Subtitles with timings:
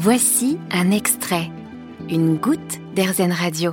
[0.00, 1.50] Voici un extrait,
[2.08, 3.72] une goutte d'Airzen Radio.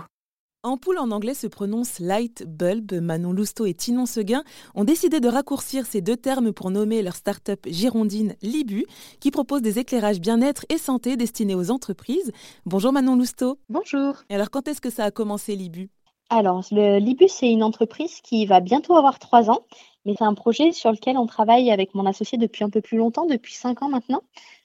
[0.63, 2.93] Ampoule en anglais se prononce light bulb.
[2.93, 4.43] Manon Lousteau et Tinon Seguin
[4.73, 8.87] ont décidé de raccourcir ces deux termes pour nommer leur start-up girondine Libu,
[9.19, 12.31] qui propose des éclairages bien-être et santé destinés aux entreprises.
[12.65, 13.59] Bonjour Manon Lousteau.
[13.69, 14.15] Bonjour.
[14.31, 15.91] Et alors quand est-ce que ça a commencé Libu?
[16.31, 19.59] Alors, le Libu, c'est une entreprise qui va bientôt avoir trois ans,
[20.05, 22.97] mais c'est un projet sur lequel on travaille avec mon associé depuis un peu plus
[22.97, 24.21] longtemps, depuis cinq ans maintenant.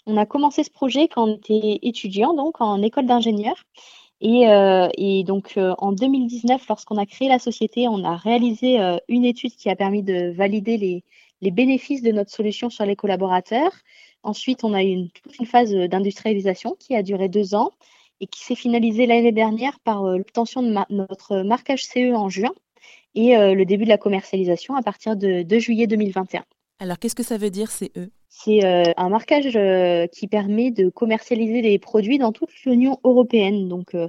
[0.07, 3.55] On a commencé ce projet quand on était étudiant, donc en école d'ingénieur.
[4.21, 4.89] Et, euh,
[5.25, 9.55] donc euh, en 2019, lorsqu'on a créé la société, on a réalisé euh, une étude
[9.57, 13.73] qui a permis de valider les, bénéfices de notre solution sur les collaborateurs.
[14.23, 17.71] Ensuite, on a eu toute une phase d'industrialisation qui a duré deux ans
[18.21, 22.53] et qui s'est finalisée l'année dernière par l'obtention de notre marquage CE en juin
[23.15, 26.45] et le début de la commercialisation à partir de, de juillet 2021.
[26.81, 30.89] Alors, qu'est-ce que ça veut dire CE C'est euh, un marquage euh, qui permet de
[30.89, 34.09] commercialiser les produits dans toute l'Union européenne, donc euh,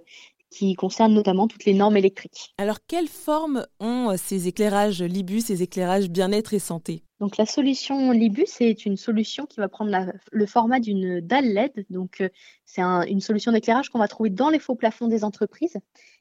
[0.51, 2.53] qui concerne notamment toutes les normes électriques.
[2.57, 7.01] Alors, quelle forme ont ces éclairages Libus, ces éclairages bien-être et santé?
[7.19, 9.95] Donc la solution Libus c'est une solution qui va prendre
[10.31, 11.85] le format d'une dalle LED.
[11.91, 12.23] Donc
[12.65, 15.77] c'est une solution d'éclairage qu'on va trouver dans les faux plafonds des entreprises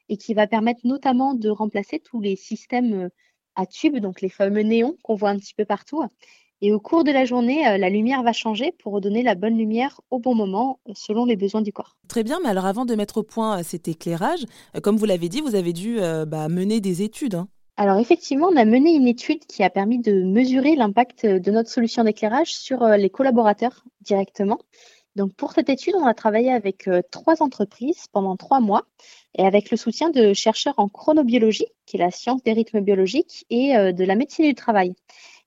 [0.09, 3.09] et qui va permettre notamment de remplacer tous les systèmes
[3.55, 6.03] à tubes, donc les fameux néons qu'on voit un petit peu partout.
[6.63, 9.57] Et au cours de la journée, euh, la lumière va changer pour redonner la bonne
[9.57, 11.97] lumière au bon moment, euh, selon les besoins du corps.
[12.07, 14.45] Très bien, mais alors avant de mettre au point euh, cet éclairage,
[14.83, 17.35] comme vous l'avez dit, vous avez dû bah, mener des études.
[17.35, 17.47] Hein.
[17.77, 21.69] Alors effectivement, on a mené une étude qui a permis de mesurer l'impact de notre
[21.69, 24.59] solution d'éclairage sur les collaborateurs directement.
[25.15, 28.83] Donc pour cette étude, on a travaillé avec trois entreprises pendant trois mois
[29.37, 33.45] et avec le soutien de chercheurs en chronobiologie, qui est la science des rythmes biologiques,
[33.49, 34.93] et de la médecine du travail.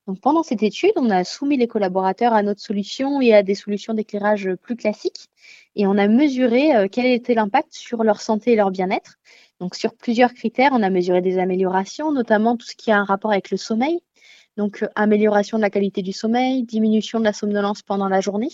[0.07, 3.55] Donc pendant cette étude, on a soumis les collaborateurs à notre solution et à des
[3.55, 5.31] solutions d'éclairage plus classiques
[5.77, 9.17] et on a mesuré euh, quel était l'impact sur leur santé et leur bien-être.
[9.61, 13.05] Donc sur plusieurs critères, on a mesuré des améliorations, notamment tout ce qui a un
[13.05, 14.01] rapport avec le sommeil.
[14.57, 18.51] Donc euh, amélioration de la qualité du sommeil, diminution de la somnolence pendant la journée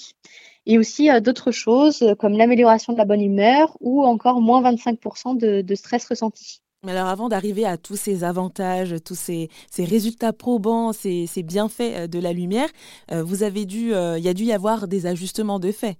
[0.67, 5.37] et aussi euh, d'autres choses comme l'amélioration de la bonne humeur ou encore moins 25%
[5.37, 6.63] de, de stress ressenti.
[6.83, 12.07] Mais alors avant d'arriver à tous ces avantages, tous ces, résultats probants, ces, bienfaits euh,
[12.07, 12.71] de la lumière,
[13.13, 15.99] euh, vous avez dû, euh, il y a dû y avoir des ajustements de fait.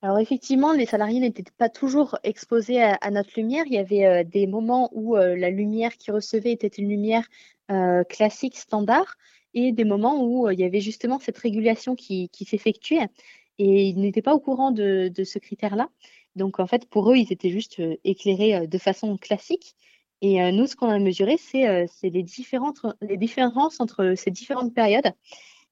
[0.00, 3.64] Alors effectivement, les salariés n'étaient pas toujours exposés à, notre lumière.
[3.66, 7.26] Il y avait des moments où la lumière qu'ils recevaient était une lumière
[8.10, 9.16] classique, standard,
[9.54, 13.08] et des moments où il y avait justement cette régulation qui, s'effectuait.
[13.56, 15.88] Et ils n'étaient pas au courant de, de ce critère-là.
[16.36, 19.74] Donc en fait, pour eux, ils étaient juste éclairés de façon classique.
[20.26, 25.12] Et euh, nous, ce qu'on a mesuré, c'est euh, les, différences entre ces différentes périodes.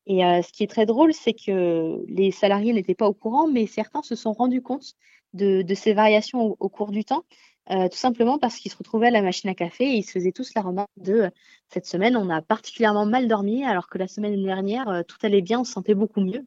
[0.06, 3.48] Et euh, ce qui est très drôle, c'est que les salariés n'étaient pas au courant,
[3.48, 4.92] mais certains se sont rendus compte
[5.32, 7.24] de, ces variations au, cours du temps,
[7.68, 10.32] tout simplement parce qu'ils se retrouvaient à la machine à café et ils se faisaient
[10.32, 11.30] tous la remarque de
[11.68, 15.60] cette semaine, on a particulièrement mal dormi, alors que la semaine dernière, tout allait bien,
[15.60, 16.44] on se sentait beaucoup mieux.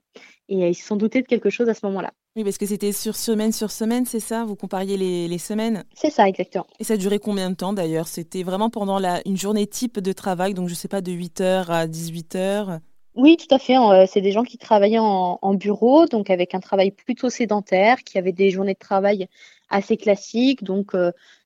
[0.50, 2.12] Et ils se sont doutés de quelque chose à ce moment-là.
[2.36, 4.44] Oui, parce que c'était sur semaine sur semaine, c'est ça?
[4.44, 5.86] Vous compariez les, semaines?
[5.94, 6.68] C'est ça, exactement.
[6.80, 8.10] Et ça durait combien de temps d'ailleurs?
[8.10, 11.12] C'était vraiment pendant la, une journée type de travail, donc je ne sais pas, de
[11.12, 12.82] 8h à 18h
[13.16, 13.78] oui, tout à fait.
[13.78, 18.18] Euh, c'est des gens qui travaillaient en, bureau, donc avec un travail plutôt sédentaire, qui
[18.18, 19.28] avaient des journées de travail
[19.70, 20.94] assez classiques, donc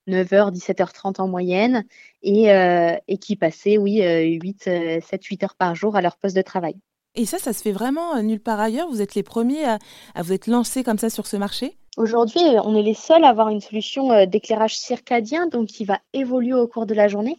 [0.08, 1.85] 9h, 17h30 en moyenne,
[2.24, 4.63] et, euh, et qui passaient, oui, 8,
[5.02, 6.75] 7, 8 heures par jour à leur poste de travail.
[7.16, 8.88] Et ça, ça se fait vraiment euh, nulle part ailleurs?
[8.90, 9.78] Vous êtes les premiers à,
[10.18, 11.75] vous être lancés comme ça sur ce marché?
[11.97, 15.85] Aujourd'hui, euh, on est les seuls à avoir une solution euh, d'éclairage circadien, donc qui
[15.85, 17.38] va évoluer au cours de la journée,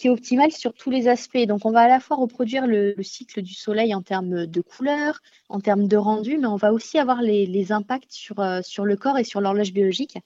[0.00, 1.44] qui est optimale sur tous les aspects.
[1.46, 5.20] Donc, on va à la fois reproduire le, cycle du soleil en termes de couleur,
[5.50, 9.18] en termes de rendu, mais on va aussi avoir les, impacts sur, sur le corps
[9.18, 10.16] et sur l'horloge biologique.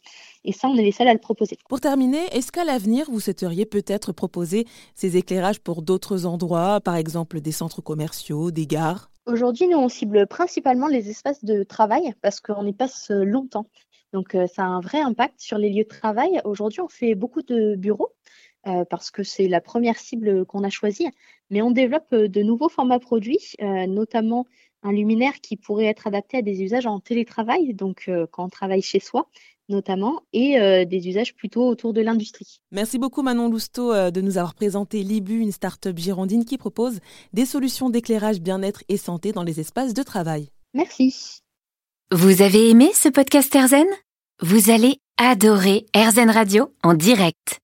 [0.45, 1.59] Et ça, on est les seuls à le proposer.
[1.69, 4.65] Pour terminer, est-ce qu'à l'avenir, vous souhaiteriez peut-être proposer
[4.95, 9.11] ces éclairages pour d'autres endroits, par exemple des centres commerciaux, des gares?
[9.27, 13.67] Aujourd'hui, nous, on cible principalement les espaces de travail parce qu'on y passe longtemps.
[14.13, 16.41] Donc, euh, ça a un vrai impact sur les lieux de travail.
[16.45, 18.13] Aujourd'hui, on fait beaucoup de bureaux
[18.67, 21.09] euh, parce que c'est la première cible qu'on a choisie,
[21.51, 24.47] mais on développe euh, de nouveaux formats produits, notamment
[24.83, 28.83] un luminaire qui pourrait être adapté à des usages en télétravail, donc quand on travaille
[28.83, 29.29] chez soi,
[29.69, 32.61] notamment, et euh, des usages plutôt autour de l'industrie.
[32.71, 37.01] Merci beaucoup Manon Lousteau euh, de nous avoir présenté Libu, une start-up girondine qui propose
[37.33, 40.49] des solutions d'éclairage bien-être et santé dans les espaces de travail.
[40.75, 41.41] Merci.
[42.11, 43.87] Vous avez aimé ce podcast Erzen
[44.41, 47.64] Vous allez adorer Erzen Radio en direct.